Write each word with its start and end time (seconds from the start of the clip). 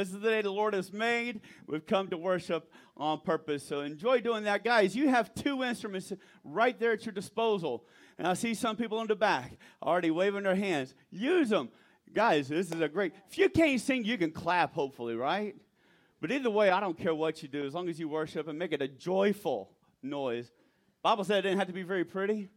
This 0.00 0.14
is 0.14 0.20
the 0.20 0.30
day 0.30 0.40
the 0.40 0.50
Lord 0.50 0.72
has 0.72 0.94
made. 0.94 1.42
We've 1.66 1.84
come 1.84 2.08
to 2.08 2.16
worship 2.16 2.72
on 2.96 3.20
purpose. 3.20 3.62
So 3.62 3.80
enjoy 3.80 4.22
doing 4.22 4.44
that. 4.44 4.64
Guys, 4.64 4.96
you 4.96 5.10
have 5.10 5.34
two 5.34 5.62
instruments 5.62 6.10
right 6.42 6.80
there 6.80 6.92
at 6.92 7.04
your 7.04 7.12
disposal. 7.12 7.84
And 8.16 8.26
I 8.26 8.32
see 8.32 8.54
some 8.54 8.76
people 8.76 8.98
in 9.02 9.08
the 9.08 9.14
back 9.14 9.58
already 9.82 10.10
waving 10.10 10.44
their 10.44 10.54
hands. 10.54 10.94
Use 11.10 11.50
them. 11.50 11.68
Guys, 12.14 12.48
this 12.48 12.70
is 12.70 12.80
a 12.80 12.88
great. 12.88 13.12
If 13.28 13.36
you 13.36 13.50
can't 13.50 13.78
sing, 13.78 14.06
you 14.06 14.16
can 14.16 14.30
clap, 14.30 14.72
hopefully, 14.72 15.16
right? 15.16 15.54
But 16.22 16.32
either 16.32 16.48
way, 16.48 16.70
I 16.70 16.80
don't 16.80 16.96
care 16.96 17.14
what 17.14 17.42
you 17.42 17.50
do, 17.50 17.66
as 17.66 17.74
long 17.74 17.90
as 17.90 18.00
you 18.00 18.08
worship 18.08 18.48
and 18.48 18.58
make 18.58 18.72
it 18.72 18.80
a 18.80 18.88
joyful 18.88 19.70
noise. 20.02 20.50
Bible 21.02 21.24
said 21.24 21.40
it 21.40 21.42
didn't 21.42 21.58
have 21.58 21.66
to 21.66 21.74
be 21.74 21.82
very 21.82 22.06
pretty. 22.06 22.48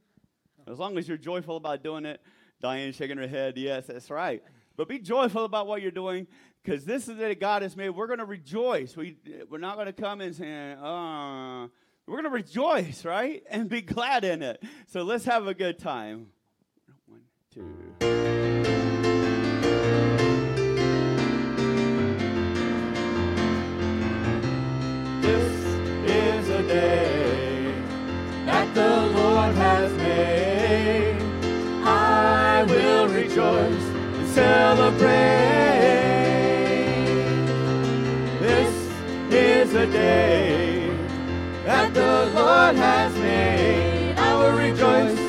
As 0.65 0.79
long 0.79 0.97
as 0.97 1.09
you're 1.09 1.17
joyful 1.17 1.57
about 1.57 1.83
doing 1.83 2.05
it. 2.05 2.21
Diane 2.61 2.93
shaking 2.93 3.17
her 3.17 3.27
head. 3.27 3.57
Yes, 3.57 3.87
that's 3.87 4.09
right. 4.09 4.41
But 4.75 4.87
be 4.87 4.97
joyful 4.97 5.43
about 5.43 5.67
what 5.67 5.81
you're 5.81 5.91
doing 5.91 6.25
because 6.63 6.85
this 6.85 7.03
is 7.03 7.09
the 7.09 7.15
day 7.15 7.35
God 7.35 7.61
has 7.61 7.75
made. 7.75 7.89
We're 7.89 8.07
going 8.07 8.19
to 8.19 8.25
rejoice. 8.25 8.95
We, 8.95 9.17
we're 9.49 9.57
not 9.57 9.75
going 9.75 9.87
to 9.87 9.93
come 9.93 10.21
and 10.21 10.35
say, 10.35 10.73
uh, 10.73 11.67
we're 12.07 12.21
going 12.21 12.23
to 12.23 12.29
rejoice, 12.29 13.05
right? 13.05 13.43
And 13.49 13.69
be 13.69 13.81
glad 13.81 14.23
in 14.23 14.41
it. 14.41 14.63
So 14.87 15.03
let's 15.03 15.25
have 15.25 15.47
a 15.47 15.53
good 15.53 15.79
time. 15.79 16.27
One, 17.07 17.21
two. 17.53 17.71
Lord 42.63 42.75
has 42.77 43.13
made. 43.17 44.15
I 44.17 44.33
will 44.35 44.57
rejoice, 44.57 45.19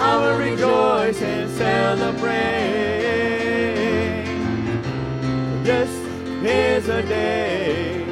I 0.00 0.16
will 0.16 0.38
rejoice 0.38 1.20
and 1.20 1.50
celebrate. 1.50 2.32
This 5.64 5.90
is 6.42 6.88
a 6.88 7.02
day 7.02 8.06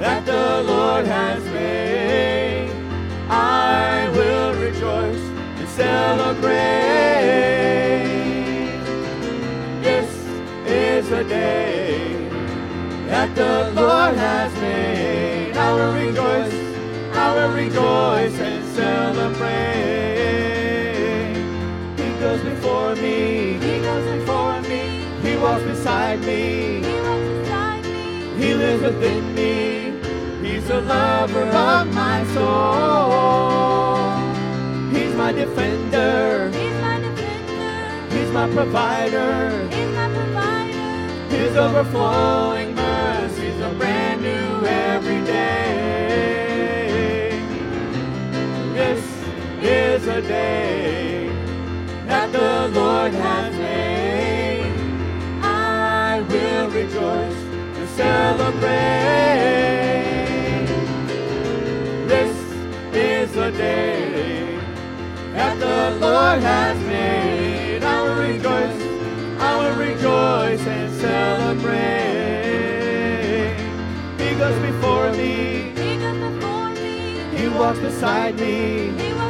that 0.00 0.26
the 0.26 0.62
Lord 0.64 1.06
has 1.06 1.42
made. 1.44 2.70
I 3.30 4.10
will 4.10 4.52
rejoice 4.60 5.24
and 5.60 5.68
celebrate. 5.70 6.52
This 9.80 10.10
is 10.66 11.10
a 11.10 11.24
day 11.24 12.28
that 13.06 13.34
the 13.34 13.72
Lord 13.74 14.14
has 14.14 14.53
rejoice 17.54 18.38
and 18.38 18.64
celebrate. 18.74 19.44
He 21.96 22.08
goes 22.20 22.42
before 22.42 22.94
me, 22.96 23.54
He 23.54 23.78
goes 23.80 24.06
before 24.18 24.60
me. 24.62 24.82
He 25.22 25.36
walks 25.36 25.64
beside 25.64 26.20
me, 26.20 26.82
He 26.82 27.00
walks 27.00 27.28
beside 27.38 27.84
me. 27.84 28.42
He 28.42 28.54
lives 28.54 28.82
within 28.82 29.34
me. 29.34 29.54
He's 30.46 30.66
the 30.68 30.80
lover 30.80 31.46
of 31.48 31.94
my 31.94 32.24
soul. 32.34 34.18
He's 34.90 35.14
my 35.14 35.32
defender. 35.32 36.50
He's 36.50 36.80
my 36.82 37.00
defender. 37.00 38.16
He's 38.16 38.30
my 38.30 38.46
provider. 38.50 39.68
He's 39.68 39.92
my 39.94 40.08
provider. 40.08 41.36
His 41.36 41.56
overflowing 41.56 42.74
a 43.64 43.72
brand 43.78 44.20
new 44.20 44.66
every 44.66 45.24
day. 45.24 45.63
Is 49.64 50.06
a 50.06 50.20
day 50.20 51.28
that 52.06 52.30
the 52.32 52.68
Lord 52.78 53.14
has 53.14 53.56
made. 53.56 54.70
I 55.42 56.20
will 56.20 56.68
rejoice 56.68 57.34
and 57.78 57.88
celebrate. 57.88 58.70
This 62.06 62.36
is 62.94 63.36
a 63.36 63.50
day 63.52 64.58
that 65.32 65.58
the 65.58 65.98
Lord 65.98 66.40
has 66.40 66.78
made. 66.86 67.82
I 67.82 68.02
will 68.02 68.16
rejoice, 68.16 68.82
I 69.40 69.56
will 69.56 69.76
rejoice 69.76 70.66
and 70.66 70.92
celebrate. 71.00 72.04
He 74.18 74.34
goes 74.36 74.58
before 74.60 75.10
me. 75.12 75.72
He 75.72 75.96
goes 75.96 76.18
before 76.34 76.70
me. 76.70 77.38
He 77.38 77.48
walks 77.48 77.78
beside 77.78 78.38
me. 78.38 79.23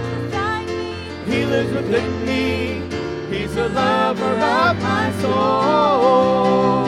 He 1.35 1.45
lives 1.45 1.73
within 1.73 2.25
me. 2.25 2.81
He's 3.29 3.55
the 3.57 3.69
lover 3.69 4.35
of 4.35 4.81
my 4.81 5.11
soul. 5.21 6.87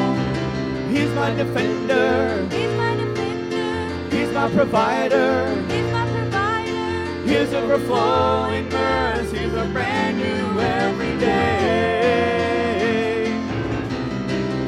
He's 0.88 1.10
my 1.14 1.34
defender. 1.34 2.46
He's 2.52 2.70
my 2.76 2.94
defender. 2.94 4.16
He's 4.16 4.30
my 4.32 4.48
provider. 4.50 5.48
He's 5.68 5.90
my 5.90 6.06
provider. 6.12 7.22
His 7.24 7.52
overflowing 7.54 8.68
mercies 8.68 9.52
are 9.52 9.68
brand 9.72 10.18
new 10.18 10.60
every 10.60 11.18
day. 11.18 12.46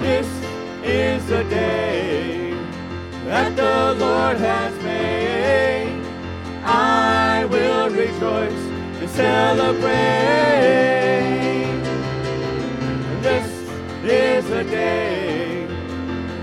This 0.00 0.26
is 0.82 1.24
the 1.26 1.44
day 1.44 2.52
that 3.26 3.54
the 3.54 3.94
Lord 4.04 4.38
has 4.38 4.74
made. 4.82 5.17
Celebrate. 9.18 9.82
This 13.20 13.48
is 14.04 14.48
a 14.50 14.62
day 14.62 15.66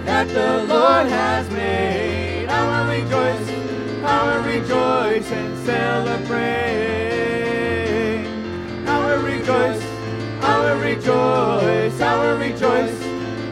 that 0.03 0.27
the 0.27 0.65
Lord 0.73 1.07
has 1.07 1.49
made. 1.51 2.47
I 2.49 2.61
will 2.71 2.87
rejoice, 2.97 3.47
I 4.03 4.17
will 4.27 4.43
rejoice 4.43 5.31
and 5.31 5.51
celebrate. 5.65 6.65
I 8.93 8.95
will 9.05 9.23
rejoice, 9.23 9.81
I 10.41 10.53
will 10.63 10.79
rejoice, 10.89 12.01
I 12.01 12.13
will 12.21 12.37
rejoice, 12.37 12.97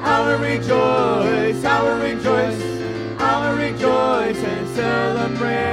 I 0.01 0.15
will 0.25 0.39
rejoice, 0.39 1.63
I 1.63 1.81
will 1.81 1.99
rejoice 2.09 2.73
will 3.43 3.55
rejoice 3.57 4.37
and 4.37 4.67
celebrate. 4.75 5.72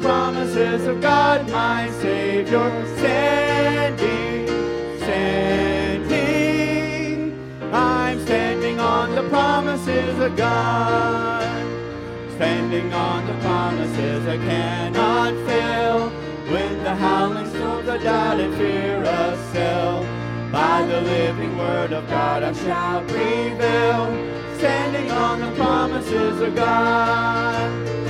promises 0.00 0.86
of 0.86 1.00
God, 1.00 1.48
my 1.50 1.88
Savior. 2.00 2.86
Standing, 2.96 4.46
standing, 5.02 6.12
I'm 7.72 8.20
standing 8.26 8.80
on 8.80 9.14
the 9.14 9.28
promises 9.28 10.18
of 10.18 10.36
God. 10.36 11.42
Standing 12.36 12.92
on 12.92 13.26
the 13.26 13.34
promises 13.44 14.26
I 14.26 14.36
cannot 14.38 15.34
fail. 15.46 16.10
When 16.52 16.82
the 16.82 16.94
howling 16.94 17.48
storms 17.50 17.88
of 17.88 18.02
doubt 18.02 18.40
and 18.40 18.54
fear 18.56 19.02
assail. 19.02 20.06
By 20.50 20.82
the 20.84 21.00
living 21.02 21.56
word 21.56 21.92
of 21.92 22.08
God 22.08 22.42
I 22.42 22.52
shall 22.52 23.02
prevail, 23.04 24.06
standing 24.58 25.08
on 25.12 25.40
the 25.40 25.52
promises 25.54 26.40
of 26.40 26.56
God. 26.56 28.09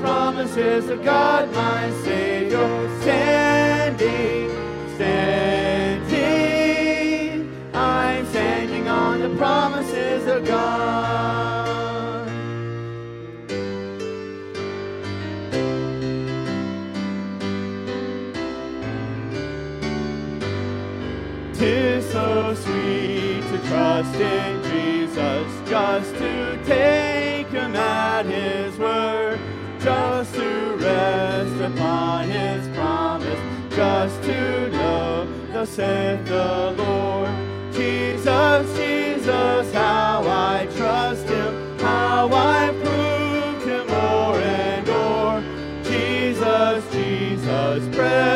promises 0.00 0.88
of 0.88 1.04
God, 1.04 1.52
my 1.52 1.90
Savior, 2.02 3.00
standing, 3.02 4.50
standing, 4.94 6.00
I'm 7.74 8.26
standing 8.26 8.88
on 8.88 9.20
the 9.20 9.28
promises 9.36 10.26
of 10.26 10.46
God. 10.46 12.26
Tis 21.54 22.10
so 22.10 22.54
sweet 22.54 23.42
to 23.42 23.58
trust 23.68 24.14
in 24.14 24.62
Jesus, 24.62 25.68
just 25.68 26.14
to 26.16 26.58
take 26.64 27.19
saith 35.70 36.26
the 36.26 36.74
Lord. 36.76 37.30
Jesus, 37.72 38.76
Jesus, 38.76 39.72
how 39.72 40.24
I 40.26 40.66
trust 40.76 41.28
him, 41.28 41.78
how 41.78 42.28
I 42.32 42.72
proved 42.82 43.68
him 43.68 43.86
more 43.86 44.36
and 44.36 44.86
more. 44.88 45.40
Jesus, 45.84 46.92
Jesus, 46.92 47.96
precious 47.96 48.29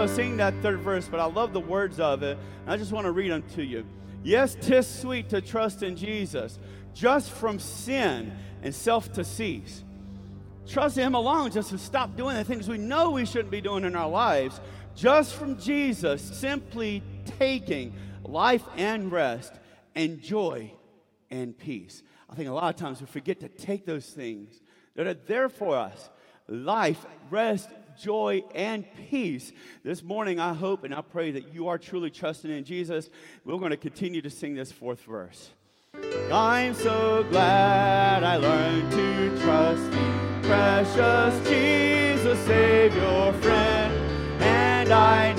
Not 0.00 0.08
sing 0.08 0.38
that 0.38 0.54
third 0.62 0.80
verse, 0.80 1.06
but 1.08 1.20
I 1.20 1.26
love 1.26 1.52
the 1.52 1.60
words 1.60 2.00
of 2.00 2.22
it. 2.22 2.38
I 2.66 2.78
just 2.78 2.90
want 2.90 3.04
to 3.04 3.10
read 3.10 3.32
them 3.32 3.44
to 3.54 3.62
you. 3.62 3.84
Yes, 4.22 4.56
tis 4.58 4.88
sweet 4.88 5.28
to 5.28 5.42
trust 5.42 5.82
in 5.82 5.94
Jesus, 5.94 6.58
just 6.94 7.30
from 7.30 7.58
sin 7.58 8.32
and 8.62 8.74
self 8.74 9.12
to 9.12 9.24
cease. 9.24 9.84
Trust 10.66 10.96
Him 10.96 11.14
alone 11.14 11.50
just 11.50 11.68
to 11.68 11.76
stop 11.76 12.16
doing 12.16 12.34
the 12.34 12.44
things 12.44 12.66
we 12.66 12.78
know 12.78 13.10
we 13.10 13.26
shouldn't 13.26 13.50
be 13.50 13.60
doing 13.60 13.84
in 13.84 13.94
our 13.94 14.08
lives, 14.08 14.58
just 14.96 15.34
from 15.34 15.58
Jesus, 15.58 16.22
simply 16.22 17.02
taking 17.38 17.92
life 18.24 18.64
and 18.78 19.12
rest 19.12 19.52
and 19.94 20.18
joy 20.22 20.72
and 21.30 21.58
peace. 21.58 22.02
I 22.30 22.36
think 22.36 22.48
a 22.48 22.52
lot 22.52 22.74
of 22.74 22.80
times 22.80 23.02
we 23.02 23.06
forget 23.06 23.40
to 23.40 23.48
take 23.48 23.84
those 23.84 24.06
things 24.06 24.62
that 24.94 25.06
are 25.06 25.12
there 25.12 25.50
for 25.50 25.76
us 25.76 26.08
life, 26.48 27.04
rest, 27.30 27.68
joy, 28.00 28.42
and 28.54 28.84
peace. 29.10 29.52
This 29.84 30.02
morning, 30.02 30.40
I 30.40 30.54
hope 30.54 30.84
and 30.84 30.94
I 30.94 31.02
pray 31.02 31.30
that 31.32 31.52
you 31.52 31.68
are 31.68 31.78
truly 31.78 32.10
trusting 32.10 32.50
in 32.50 32.64
Jesus. 32.64 33.10
We're 33.44 33.58
going 33.58 33.70
to 33.70 33.76
continue 33.76 34.22
to 34.22 34.30
sing 34.30 34.54
this 34.54 34.72
fourth 34.72 35.02
verse. 35.02 35.50
I'm 36.32 36.74
so 36.74 37.26
glad 37.30 38.24
I 38.24 38.36
learned 38.36 38.90
to 38.92 39.42
trust 39.42 39.90
thee, 39.90 40.48
precious 40.48 41.48
Jesus, 41.48 42.38
Savior, 42.46 43.32
friend. 43.40 44.42
And 44.42 44.92
I 44.92 45.29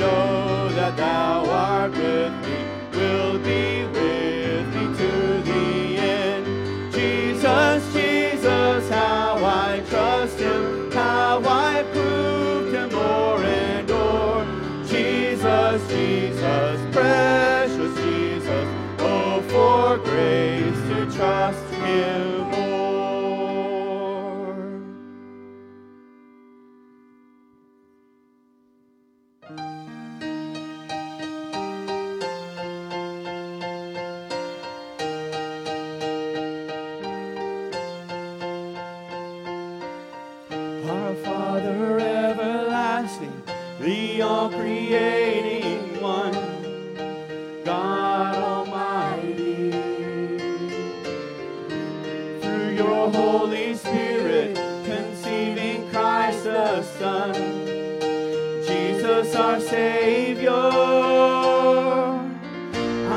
Jesus 59.21 59.35
our 59.35 59.59
Savior. 59.59 60.50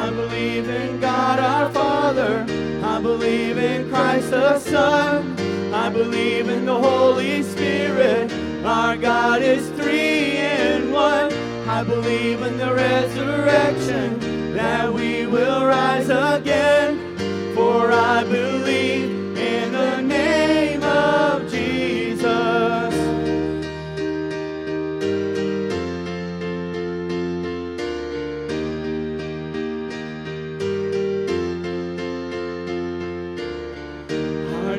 I 0.02 0.10
believe 0.10 0.68
in 0.68 1.00
God 1.00 1.38
our 1.38 1.70
Father. 1.70 2.44
I 2.82 3.00
believe 3.00 3.56
in 3.56 3.88
Christ 3.88 4.30
the 4.30 4.58
Son. 4.58 5.36
I 5.72 5.88
believe 5.88 6.48
in 6.48 6.66
the 6.66 6.78
Holy 6.78 7.42
Spirit. 7.42 8.30
Our 8.64 8.96
God 8.96 9.42
is 9.42 9.68
three 9.70 10.36
in 10.36 10.92
one. 10.92 11.32
I 11.68 11.82
believe 11.82 12.42
in 12.42 12.58
the 12.58 12.74
resurrection 12.74 14.54
that 14.54 14.92
we 14.92 15.26
will 15.26 15.64
rise 15.64 16.10
again. 16.10 17.54
For 17.54 17.90
I 17.92 18.24
believe 18.24 18.73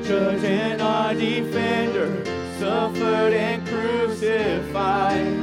judge 0.07 0.43
and 0.43 0.81
our 0.83 1.15
defender 1.15 2.23
suffered 2.59 3.33
and 3.33 3.67
crucified. 3.67 5.33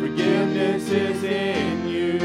Forgiveness 0.00 0.90
is 0.90 1.24
in 1.24 1.88
you. 1.88 2.18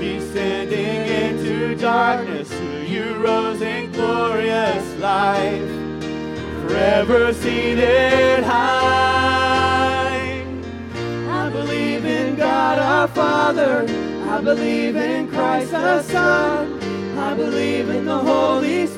Descending 0.00 1.06
into 1.06 1.76
darkness, 1.76 2.50
you 2.88 3.14
rose 3.16 3.60
in 3.60 3.92
glorious 3.92 4.94
life. 4.98 5.68
Forever 6.62 7.34
seated 7.34 8.42
high. 8.44 10.42
I 11.28 11.50
believe 11.50 12.06
in 12.06 12.36
God 12.36 12.78
our 12.78 13.08
Father. 13.08 13.84
I 14.30 14.40
believe 14.40 14.96
in 14.96 15.28
Christ 15.28 15.72
the 15.72 16.02
Son. 16.02 16.80
I 17.18 17.34
believe 17.34 17.90
in 17.90 18.06
the 18.06 18.18
Holy. 18.18 18.91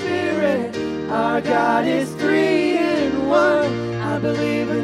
Our 1.14 1.40
God 1.40 1.86
is 1.86 2.12
three 2.16 2.76
in 2.76 3.28
one. 3.28 3.94
I 4.00 4.18
believe 4.18 4.68
in 4.68 4.83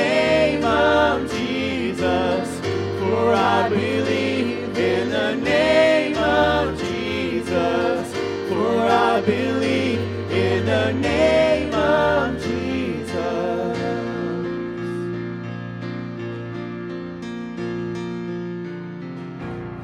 For 3.21 3.35
I 3.35 3.69
believe 3.69 4.75
in 4.75 5.11
the 5.11 5.35
name 5.35 6.17
of 6.17 6.75
Jesus. 6.79 8.13
For 8.49 8.79
I 8.79 9.21
believe 9.21 9.99
in 10.31 10.65
the 10.65 10.91
name 10.93 11.71
of 11.71 12.41
Jesus. 12.41 13.77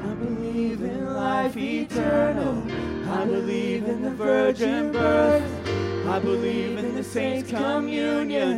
I 0.04 0.14
believe 0.14 0.82
in 0.82 1.14
life 1.14 1.56
eternal. 1.56 2.64
I 3.08 3.24
believe 3.24 3.84
in 3.84 4.02
the 4.02 4.10
virgin 4.10 4.90
birth. 4.90 5.68
I 6.08 6.18
believe 6.18 6.76
in 6.76 6.96
the 6.96 7.04
saints' 7.04 7.50
communion 7.50 8.57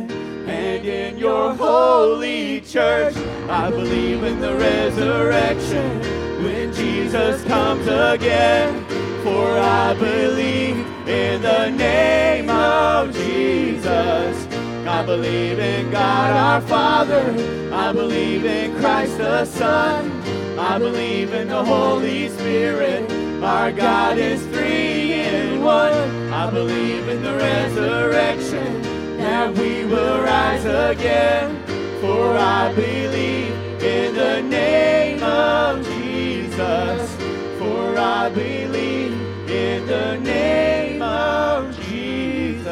and 0.61 0.85
in 0.85 1.17
your 1.17 1.55
holy 1.55 2.61
church. 2.61 3.15
I 3.49 3.69
believe 3.71 4.23
in 4.23 4.39
the 4.39 4.55
resurrection 4.55 5.99
when 6.43 6.71
Jesus 6.73 7.43
comes 7.45 7.87
again. 7.87 8.85
For 9.23 9.57
I 9.57 9.93
believe 9.95 10.77
in 11.07 11.41
the 11.41 11.69
name 11.69 12.49
of 12.49 13.11
Jesus. 13.13 14.47
I 14.87 15.03
believe 15.03 15.57
in 15.59 15.89
God 15.89 16.31
our 16.31 16.61
Father. 16.61 17.25
I 17.73 17.91
believe 17.91 18.45
in 18.45 18.79
Christ 18.79 19.17
the 19.17 19.45
Son. 19.45 20.11
I 20.59 20.77
believe 20.77 21.33
in 21.33 21.47
the 21.47 21.63
Holy 21.63 22.29
Spirit. 22.29 23.11
Our 23.43 23.71
God 23.71 24.19
is 24.19 24.45
three 24.47 25.13
in 25.13 25.63
one. 25.63 26.31
I 26.31 26.51
believe 26.51 27.07
in 27.07 27.23
the 27.23 27.35
resurrection 27.35 28.90
that 29.21 29.53
we 29.55 29.85
will 29.85 30.21
rise 30.21 30.65
again. 30.65 31.63
For 32.01 32.35
I 32.37 32.73
believe 32.73 33.51
in 33.81 34.15
the 34.15 34.41
name 34.41 35.23
of 35.23 35.85
Jesus. 35.85 37.15
For 37.59 37.97
I 37.97 38.29
believe 38.29 39.13
in 39.49 39.85
the 39.85 40.17
name 40.17 41.01
of 41.01 41.75
Jesus. 41.87 42.67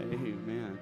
Amen. 0.00 0.78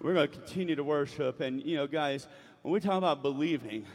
We're 0.00 0.14
going 0.14 0.28
to 0.28 0.34
continue 0.38 0.76
to 0.76 0.84
worship. 0.84 1.40
And, 1.40 1.62
you 1.62 1.76
know, 1.76 1.86
guys, 1.86 2.28
when 2.62 2.72
we 2.74 2.80
talk 2.80 2.98
about 2.98 3.22
believing, 3.22 3.86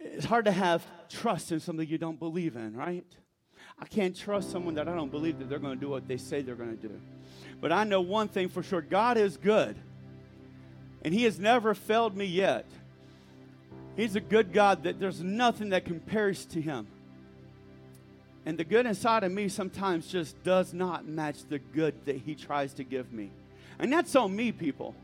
it's 0.00 0.24
hard 0.24 0.46
to 0.46 0.52
have 0.52 0.84
trust 1.08 1.52
in 1.52 1.60
something 1.60 1.86
you 1.86 1.98
don't 1.98 2.18
believe 2.18 2.56
in, 2.56 2.74
right? 2.76 3.06
I 3.78 3.84
can't 3.84 4.16
trust 4.16 4.50
someone 4.50 4.74
that 4.74 4.88
I 4.88 4.94
don't 4.94 5.10
believe 5.10 5.38
that 5.38 5.48
they're 5.48 5.58
going 5.58 5.74
to 5.74 5.80
do 5.80 5.90
what 5.90 6.08
they 6.08 6.16
say 6.16 6.42
they're 6.42 6.54
going 6.54 6.76
to 6.76 6.88
do. 6.88 7.00
But 7.60 7.72
I 7.72 7.84
know 7.84 8.00
one 8.00 8.28
thing 8.28 8.48
for 8.48 8.62
sure 8.62 8.80
God 8.80 9.16
is 9.16 9.36
good, 9.36 9.76
and 11.02 11.12
He 11.12 11.24
has 11.24 11.38
never 11.38 11.74
failed 11.74 12.16
me 12.16 12.24
yet. 12.24 12.66
He's 13.96 14.16
a 14.16 14.20
good 14.20 14.52
God 14.52 14.84
that 14.84 15.00
there's 15.00 15.22
nothing 15.22 15.70
that 15.70 15.84
compares 15.84 16.44
to 16.46 16.60
Him. 16.60 16.86
And 18.44 18.56
the 18.56 18.64
good 18.64 18.86
inside 18.86 19.24
of 19.24 19.32
me 19.32 19.48
sometimes 19.48 20.06
just 20.06 20.40
does 20.44 20.72
not 20.72 21.06
match 21.06 21.44
the 21.48 21.58
good 21.58 21.94
that 22.04 22.16
He 22.16 22.34
tries 22.34 22.74
to 22.74 22.84
give 22.84 23.12
me. 23.12 23.30
And 23.78 23.92
that's 23.92 24.14
on 24.14 24.34
me, 24.34 24.52
people. 24.52 24.94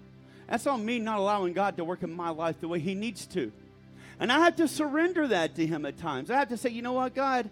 That's 0.49 0.67
on 0.67 0.85
me 0.85 0.99
not 0.99 1.19
allowing 1.19 1.53
God 1.53 1.77
to 1.79 1.85
work 1.85 2.03
in 2.03 2.13
my 2.13 2.29
life 2.29 2.61
the 2.61 2.69
way 2.69 2.79
He 2.79 2.95
needs 2.95 3.27
to. 3.29 3.51
And 4.21 4.31
I 4.31 4.41
have 4.41 4.57
to 4.57 4.69
surrender 4.69 5.27
that 5.29 5.57
to 5.57 5.67
Him 5.67 5.87
at 5.87 5.99
times. 5.99 6.31
I 6.31 6.37
have 6.37 6.51
to 6.51 6.57
say, 6.57 6.71
you 6.71 6.83
know 6.83 6.93
what, 6.93 7.15
God, 7.15 7.51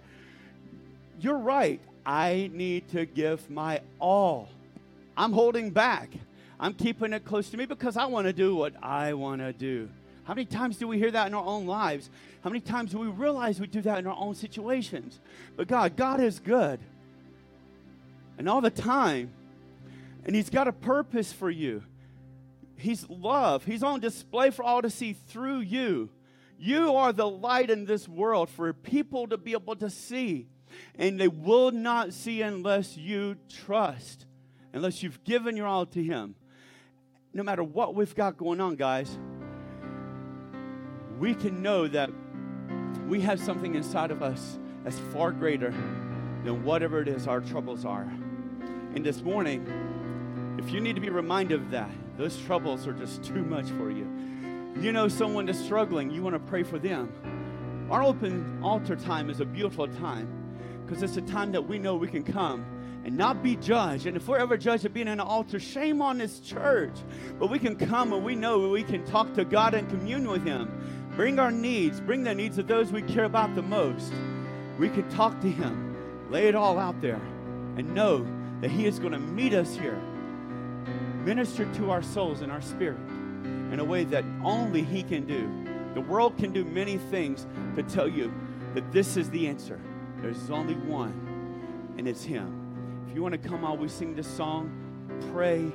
you're 1.22 1.38
right. 1.38 1.80
I 2.04 2.50
need 2.52 2.88
to 2.90 3.06
give 3.06 3.48
my 3.50 3.80
all. 3.98 4.48
I'm 5.16 5.32
holding 5.32 5.70
back. 5.70 6.10
I'm 6.58 6.74
keeping 6.74 7.12
it 7.12 7.24
close 7.24 7.50
to 7.50 7.56
me 7.56 7.66
because 7.66 7.96
I 7.96 8.06
want 8.06 8.26
to 8.26 8.32
do 8.32 8.54
what 8.54 8.74
I 8.82 9.14
want 9.14 9.40
to 9.40 9.52
do. 9.52 9.88
How 10.24 10.34
many 10.34 10.44
times 10.44 10.76
do 10.76 10.86
we 10.86 10.98
hear 10.98 11.10
that 11.10 11.26
in 11.26 11.34
our 11.34 11.44
own 11.44 11.66
lives? 11.66 12.10
How 12.42 12.50
many 12.50 12.60
times 12.60 12.92
do 12.92 12.98
we 12.98 13.08
realize 13.08 13.60
we 13.60 13.66
do 13.66 13.80
that 13.82 13.98
in 13.98 14.06
our 14.06 14.16
own 14.16 14.34
situations? 14.34 15.18
But 15.56 15.68
God, 15.68 15.96
God 15.96 16.20
is 16.20 16.38
good. 16.38 16.78
And 18.38 18.48
all 18.48 18.60
the 18.60 18.70
time. 18.70 19.32
And 20.24 20.36
He's 20.36 20.50
got 20.50 20.68
a 20.68 20.72
purpose 20.72 21.32
for 21.32 21.50
you. 21.50 21.82
He's 22.76 23.08
love. 23.08 23.64
He's 23.64 23.82
on 23.82 24.00
display 24.00 24.50
for 24.50 24.62
all 24.62 24.82
to 24.82 24.90
see 24.90 25.12
through 25.12 25.60
you. 25.60 26.08
You 26.58 26.96
are 26.96 27.12
the 27.12 27.28
light 27.28 27.70
in 27.70 27.86
this 27.86 28.06
world 28.06 28.50
for 28.50 28.72
people 28.72 29.26
to 29.28 29.36
be 29.36 29.52
able 29.52 29.76
to 29.76 29.90
see. 29.90 30.46
And 30.98 31.20
they 31.20 31.28
will 31.28 31.70
not 31.70 32.12
see 32.12 32.42
unless 32.42 32.96
you 32.96 33.36
trust, 33.48 34.26
unless 34.72 35.02
you've 35.02 35.22
given 35.24 35.56
your 35.56 35.66
all 35.66 35.86
to 35.86 36.02
Him. 36.02 36.34
No 37.32 37.42
matter 37.42 37.62
what 37.62 37.94
we've 37.94 38.14
got 38.14 38.36
going 38.36 38.60
on, 38.60 38.76
guys, 38.76 39.18
we 41.18 41.34
can 41.34 41.62
know 41.62 41.86
that 41.86 42.10
we 43.06 43.20
have 43.20 43.38
something 43.38 43.74
inside 43.74 44.10
of 44.10 44.22
us 44.22 44.58
that's 44.84 44.98
far 45.12 45.32
greater 45.32 45.70
than 46.44 46.64
whatever 46.64 47.00
it 47.00 47.08
is 47.08 47.26
our 47.26 47.40
troubles 47.40 47.84
are. 47.84 48.10
And 48.94 49.04
this 49.04 49.22
morning, 49.22 49.66
if 50.58 50.72
you 50.72 50.80
need 50.80 50.94
to 50.94 51.00
be 51.00 51.10
reminded 51.10 51.60
of 51.60 51.70
that, 51.70 51.90
those 52.16 52.40
troubles 52.42 52.86
are 52.86 52.92
just 52.92 53.22
too 53.22 53.42
much 53.44 53.66
for 53.70 53.90
you. 53.90 54.08
You 54.80 54.92
know 54.92 55.08
someone 55.08 55.46
that's 55.46 55.58
struggling, 55.58 56.10
you 56.10 56.22
want 56.22 56.34
to 56.34 56.40
pray 56.40 56.62
for 56.62 56.78
them. 56.78 57.12
Our 57.90 58.02
open 58.02 58.60
altar 58.62 58.96
time 58.96 59.30
is 59.30 59.40
a 59.40 59.44
beautiful 59.44 59.88
time 59.88 60.39
because 60.90 61.04
it's 61.04 61.16
a 61.16 61.32
time 61.32 61.52
that 61.52 61.68
we 61.68 61.78
know 61.78 61.94
we 61.94 62.08
can 62.08 62.24
come 62.24 62.64
and 63.04 63.16
not 63.16 63.44
be 63.44 63.54
judged. 63.54 64.06
And 64.06 64.16
if 64.16 64.26
we're 64.26 64.38
ever 64.38 64.56
judged 64.56 64.84
at 64.84 64.92
being 64.92 65.06
in 65.06 65.12
an 65.12 65.20
altar, 65.20 65.60
shame 65.60 66.02
on 66.02 66.18
this 66.18 66.40
church. 66.40 66.94
But 67.38 67.48
we 67.48 67.60
can 67.60 67.76
come 67.76 68.12
and 68.12 68.24
we 68.24 68.34
know 68.34 68.68
we 68.68 68.82
can 68.82 69.04
talk 69.04 69.32
to 69.34 69.44
God 69.44 69.74
and 69.74 69.88
commune 69.88 70.28
with 70.28 70.44
Him. 70.44 70.68
Bring 71.14 71.38
our 71.38 71.52
needs, 71.52 72.00
bring 72.00 72.24
the 72.24 72.34
needs 72.34 72.58
of 72.58 72.66
those 72.66 72.90
we 72.90 73.02
care 73.02 73.22
about 73.22 73.54
the 73.54 73.62
most. 73.62 74.12
We 74.80 74.88
can 74.88 75.08
talk 75.10 75.40
to 75.42 75.48
Him, 75.48 75.96
lay 76.28 76.48
it 76.48 76.56
all 76.56 76.76
out 76.76 77.00
there, 77.00 77.20
and 77.76 77.94
know 77.94 78.26
that 78.60 78.72
He 78.72 78.86
is 78.86 78.98
going 78.98 79.12
to 79.12 79.20
meet 79.20 79.54
us 79.54 79.76
here, 79.76 80.00
minister 81.24 81.72
to 81.74 81.92
our 81.92 82.02
souls 82.02 82.40
and 82.40 82.50
our 82.50 82.62
spirit 82.62 82.98
in 83.70 83.78
a 83.78 83.84
way 83.84 84.02
that 84.02 84.24
only 84.42 84.82
He 84.82 85.04
can 85.04 85.24
do. 85.24 85.48
The 85.94 86.00
world 86.00 86.36
can 86.36 86.52
do 86.52 86.64
many 86.64 86.98
things 86.98 87.46
to 87.76 87.84
tell 87.84 88.08
you 88.08 88.34
that 88.74 88.90
this 88.90 89.16
is 89.16 89.30
the 89.30 89.46
answer. 89.46 89.78
There's 90.22 90.50
only 90.50 90.74
one, 90.74 91.94
and 91.96 92.06
it's 92.06 92.22
Him. 92.22 93.04
If 93.08 93.14
you 93.14 93.22
want 93.22 93.32
to 93.40 93.48
come 93.48 93.62
while 93.62 93.76
we 93.76 93.88
sing 93.88 94.14
this 94.14 94.26
song, 94.26 94.70
pray, 95.32 95.72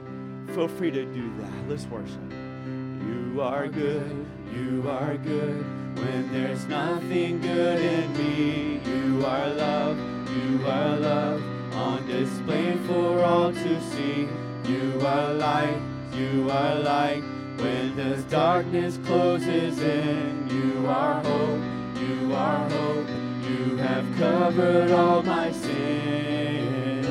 feel 0.54 0.68
free 0.68 0.92
to 0.92 1.06
do 1.06 1.36
that. 1.40 1.70
Let's 1.70 1.86
worship. 1.86 2.32
You 2.32 3.42
are 3.42 3.68
good, 3.68 4.26
you 4.56 4.88
are 4.88 5.18
good. 5.18 5.66
When 5.98 6.32
there's 6.32 6.66
nothing 6.68 7.42
good 7.42 7.82
in 7.82 8.18
me, 8.18 8.82
you 8.86 9.26
are 9.26 9.50
love, 9.50 9.98
you 10.30 10.66
are 10.68 10.98
love. 10.98 11.44
On 11.74 12.08
display 12.08 12.78
for 12.88 13.24
all 13.24 13.52
to 13.52 13.82
see. 13.82 14.30
You 14.70 15.00
are 15.06 15.34
light, 15.34 15.78
you 16.14 16.50
are 16.50 16.76
light. 16.76 17.24
When 17.58 17.96
this 17.96 18.24
darkness 18.24 19.00
closes 19.06 19.80
in, 19.82 20.48
you 20.50 20.88
are 20.88 21.22
hope, 21.22 21.62
you 22.00 22.34
are 22.34 22.70
hope. 22.70 23.08
You 23.56 23.78
have 23.78 24.06
covered 24.18 24.92
all 24.92 25.24
my 25.24 25.50
sins. 25.50 27.08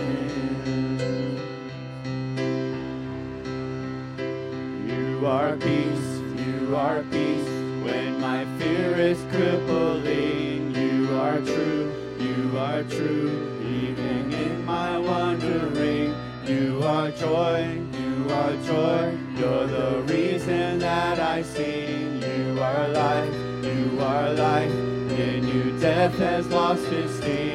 You 4.86 5.26
are 5.26 5.56
peace, 5.56 6.08
you 6.44 6.76
are 6.76 7.02
peace. 7.04 7.48
When 7.86 8.20
my 8.20 8.44
fear 8.58 8.92
is 8.98 9.18
crippling, 9.30 10.74
you 10.74 11.14
are 11.14 11.40
true, 11.40 11.90
you 12.18 12.58
are 12.58 12.82
true. 12.82 13.32
Even 13.62 14.30
in 14.34 14.64
my 14.66 14.98
wandering, 14.98 16.14
you 16.44 16.82
are 16.84 17.10
joy, 17.12 17.80
you 17.92 18.28
are 18.30 18.56
joy. 18.66 19.16
You're 19.38 19.66
the 19.66 20.02
reason 20.12 20.78
that 20.80 21.18
I 21.18 21.40
sing. 21.40 22.20
You 22.22 22.60
are 22.60 22.88
life, 22.88 23.34
you 23.64 23.98
are 23.98 24.34
life. 24.34 24.93
In 25.14 25.46
you, 25.46 25.78
death 25.78 26.18
has 26.18 26.48
lost 26.48 26.86
its 26.86 27.14
sting. 27.18 27.54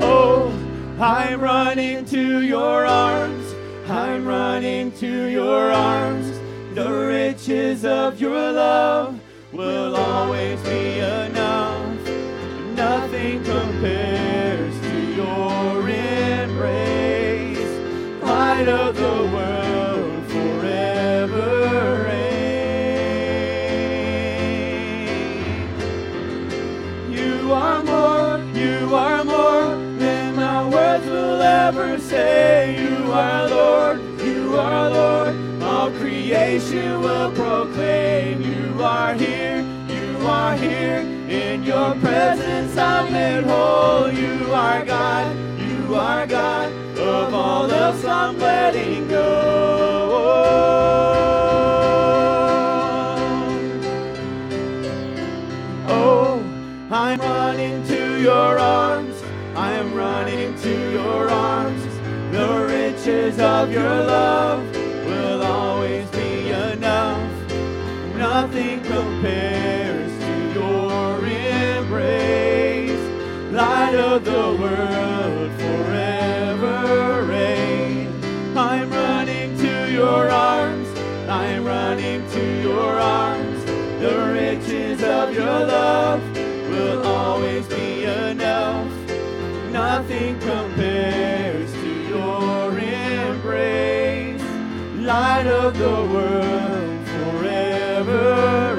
Oh, 0.00 0.52
I'm 0.98 1.40
running 1.40 2.04
to 2.06 2.42
your 2.42 2.84
arms. 2.84 3.54
I'm 3.88 4.26
running 4.26 4.90
to 4.98 5.26
your 5.26 5.70
arms. 5.70 6.36
The 6.74 6.90
riches 6.90 7.84
of 7.84 8.20
your 8.20 8.52
love 8.52 9.20
will 9.52 9.94
always 9.94 10.60
be 10.62 10.98
enough. 10.98 12.08
Nothing 12.74 13.44
compares 13.44 14.27
You 27.48 27.54
are 27.54 27.82
more, 27.82 28.38
you 28.52 28.94
are 28.94 29.24
more 29.24 29.74
than 29.98 30.36
my 30.36 30.68
words 30.68 31.06
will 31.06 31.40
ever 31.40 31.98
say. 31.98 32.76
You 32.78 33.10
are 33.10 33.48
Lord, 33.48 34.20
you 34.20 34.58
are 34.58 34.90
Lord. 34.90 35.62
All 35.62 35.90
creation 35.92 37.00
will 37.00 37.32
proclaim 37.32 38.42
you 38.42 38.82
are 38.84 39.14
here, 39.14 39.64
you 39.88 40.26
are 40.26 40.56
here. 40.56 40.98
In 41.30 41.64
your 41.64 41.94
presence 41.94 42.76
I'm 42.76 43.10
made 43.14 43.44
whole. 43.44 44.12
You 44.12 44.52
are 44.52 44.84
God, 44.84 45.34
you 45.58 45.94
are 45.94 46.26
God. 46.26 46.70
Of 46.98 47.32
all 47.32 47.70
else 47.70 48.04
I'm 48.04 48.38
letting 48.38 49.08
go. 49.08 50.07
Your 58.28 58.58
arms. 58.58 59.16
I'm 59.56 59.94
running 59.94 60.54
to 60.64 60.92
your 60.92 61.30
arms. 61.30 61.82
The 62.30 62.48
riches 62.74 63.38
of 63.38 63.72
your 63.72 63.98
love 64.16 64.60
will 65.06 65.42
always 65.42 66.06
be 66.10 66.50
enough. 66.50 67.32
Nothing 68.14 68.82
compares 68.82 70.12
to 70.24 70.34
your 70.58 71.24
embrace. 71.24 73.04
Light 73.50 73.94
of 73.94 74.22
the 74.26 74.46
world 74.62 75.50
forever 75.62 77.24
reign. 77.24 78.08
I'm 78.54 78.90
running 78.90 79.56
to 79.56 79.90
your 79.90 80.28
arms. 80.28 80.88
I'm 81.30 81.64
running 81.64 82.28
to 82.36 82.60
your 82.60 82.90
arms. 83.00 83.64
The 84.04 84.16
riches 84.38 85.02
of 85.02 85.34
your 85.34 85.60
love 85.76 86.27
Nothing 89.98 90.38
compares 90.38 91.72
to 91.72 92.08
your 92.08 92.78
embrace. 92.78 94.40
Light 94.94 95.48
of 95.48 95.76
the 95.76 95.88
world 96.14 97.08
forever 97.08 98.77